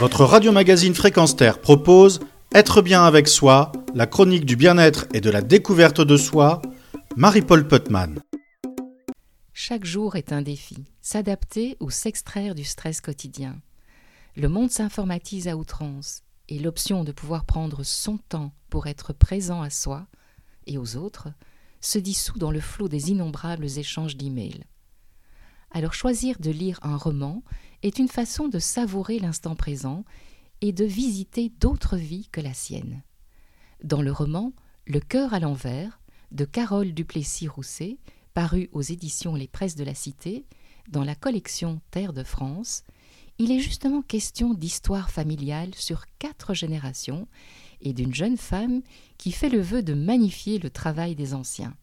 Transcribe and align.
Votre 0.00 0.24
radio-magazine 0.24 0.94
Fréquence 0.94 1.34
Terre 1.34 1.60
propose 1.60 2.20
Être 2.54 2.82
bien 2.82 3.02
avec 3.02 3.26
soi, 3.26 3.72
la 3.96 4.06
chronique 4.06 4.44
du 4.46 4.54
bien-être 4.54 5.06
et 5.12 5.20
de 5.20 5.28
la 5.28 5.42
découverte 5.42 6.00
de 6.00 6.16
soi, 6.16 6.62
Marie-Paul 7.16 7.66
Putman. 7.66 8.20
Chaque 9.52 9.84
jour 9.84 10.14
est 10.14 10.32
un 10.32 10.40
défi, 10.40 10.84
s'adapter 11.00 11.76
ou 11.80 11.90
s'extraire 11.90 12.54
du 12.54 12.62
stress 12.62 13.00
quotidien. 13.00 13.56
Le 14.36 14.48
monde 14.48 14.70
s'informatise 14.70 15.48
à 15.48 15.56
outrance 15.56 16.22
et 16.48 16.60
l'option 16.60 17.02
de 17.02 17.10
pouvoir 17.10 17.44
prendre 17.44 17.82
son 17.82 18.18
temps 18.18 18.52
pour 18.70 18.86
être 18.86 19.12
présent 19.12 19.62
à 19.62 19.70
soi 19.70 20.06
et 20.68 20.78
aux 20.78 20.96
autres 20.96 21.26
se 21.80 21.98
dissout 21.98 22.38
dans 22.38 22.52
le 22.52 22.60
flot 22.60 22.88
des 22.88 23.10
innombrables 23.10 23.66
échanges 23.78 24.16
d'emails. 24.16 24.62
Alors 25.70 25.94
choisir 25.94 26.38
de 26.40 26.50
lire 26.50 26.78
un 26.82 26.96
roman 26.96 27.42
est 27.82 27.98
une 27.98 28.08
façon 28.08 28.48
de 28.48 28.58
savourer 28.58 29.18
l'instant 29.18 29.54
présent 29.54 30.04
et 30.60 30.72
de 30.72 30.84
visiter 30.84 31.52
d'autres 31.60 31.96
vies 31.96 32.28
que 32.32 32.40
la 32.40 32.54
sienne. 32.54 33.02
Dans 33.84 34.02
le 34.02 34.12
roman 34.12 34.52
Le 34.86 35.00
cœur 35.00 35.34
à 35.34 35.40
l'envers 35.40 36.00
de 36.32 36.44
Carole 36.44 36.92
Duplessis-Rousset, 36.92 37.98
paru 38.34 38.68
aux 38.72 38.82
éditions 38.82 39.34
Les 39.34 39.48
Presses 39.48 39.76
de 39.76 39.84
la 39.84 39.94
Cité, 39.94 40.46
dans 40.88 41.04
la 41.04 41.14
collection 41.14 41.80
Terre 41.90 42.12
de 42.12 42.22
France, 42.22 42.84
il 43.38 43.52
est 43.52 43.60
justement 43.60 44.02
question 44.02 44.54
d'histoire 44.54 45.10
familiale 45.10 45.74
sur 45.74 46.06
quatre 46.18 46.54
générations 46.54 47.28
et 47.80 47.92
d'une 47.92 48.14
jeune 48.14 48.36
femme 48.36 48.82
qui 49.16 49.30
fait 49.30 49.48
le 49.48 49.60
vœu 49.60 49.82
de 49.82 49.94
magnifier 49.94 50.58
le 50.58 50.70
travail 50.70 51.14
des 51.14 51.34
anciens. 51.34 51.76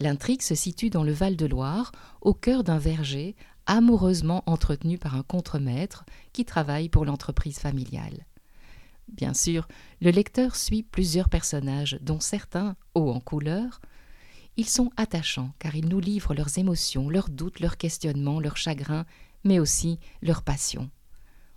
L'intrigue 0.00 0.42
se 0.42 0.54
situe 0.54 0.90
dans 0.90 1.04
le 1.04 1.12
Val-de-Loire, 1.12 1.92
au 2.20 2.34
cœur 2.34 2.64
d'un 2.64 2.78
verger 2.78 3.36
amoureusement 3.66 4.42
entretenu 4.46 4.98
par 4.98 5.14
un 5.14 5.22
contremaître 5.22 6.04
qui 6.32 6.44
travaille 6.44 6.88
pour 6.88 7.04
l'entreprise 7.04 7.58
familiale. 7.58 8.26
Bien 9.08 9.34
sûr, 9.34 9.68
le 10.00 10.10
lecteur 10.10 10.56
suit 10.56 10.82
plusieurs 10.82 11.28
personnages, 11.28 11.98
dont 12.00 12.20
certains, 12.20 12.76
hauts 12.94 13.10
en 13.10 13.20
couleur. 13.20 13.80
Ils 14.56 14.68
sont 14.68 14.90
attachants 14.96 15.52
car 15.58 15.76
ils 15.76 15.88
nous 15.88 16.00
livrent 16.00 16.34
leurs 16.34 16.58
émotions, 16.58 17.08
leurs 17.08 17.28
doutes, 17.28 17.60
leurs 17.60 17.76
questionnements, 17.76 18.40
leurs 18.40 18.56
chagrins, 18.56 19.06
mais 19.44 19.58
aussi 19.58 19.98
leurs 20.22 20.42
passions. 20.42 20.90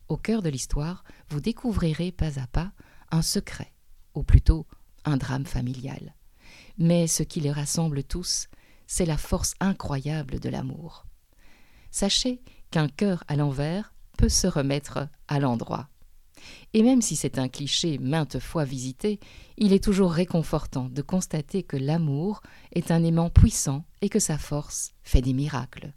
Au 0.09 0.17
cœur 0.17 0.41
de 0.41 0.49
l'histoire, 0.49 1.03
vous 1.29 1.41
découvrirez 1.41 2.11
pas 2.11 2.39
à 2.39 2.47
pas 2.47 2.71
un 3.11 3.21
secret, 3.21 3.73
ou 4.13 4.23
plutôt 4.23 4.65
un 5.05 5.17
drame 5.17 5.45
familial. 5.45 6.16
Mais 6.77 7.07
ce 7.07 7.23
qui 7.23 7.39
les 7.39 7.51
rassemble 7.51 8.03
tous, 8.03 8.47
c'est 8.85 9.05
la 9.05 9.17
force 9.17 9.53
incroyable 9.59 10.39
de 10.39 10.49
l'amour. 10.49 11.05
Sachez 11.91 12.41
qu'un 12.71 12.87
cœur 12.87 13.23
à 13.27 13.35
l'envers 13.35 13.93
peut 14.17 14.29
se 14.29 14.47
remettre 14.47 15.07
à 15.27 15.39
l'endroit. 15.39 15.89
Et 16.73 16.83
même 16.83 17.01
si 17.01 17.15
c'est 17.15 17.39
un 17.39 17.49
cliché 17.49 17.97
maintes 17.97 18.39
fois 18.39 18.63
visité, 18.63 19.19
il 19.57 19.73
est 19.73 19.83
toujours 19.83 20.11
réconfortant 20.11 20.89
de 20.89 21.01
constater 21.01 21.63
que 21.63 21.77
l'amour 21.77 22.41
est 22.73 22.91
un 22.91 23.03
aimant 23.03 23.29
puissant 23.29 23.83
et 24.01 24.09
que 24.09 24.19
sa 24.19 24.37
force 24.37 24.93
fait 25.03 25.21
des 25.21 25.33
miracles. 25.33 25.93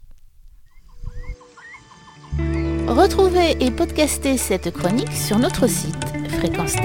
Retrouvez 2.87 3.63
et 3.65 3.71
podcastez 3.71 4.37
cette 4.37 4.71
chronique 4.73 5.13
sur 5.13 5.39
notre 5.39 5.67
site 5.67 5.95
fréquence 6.29 6.77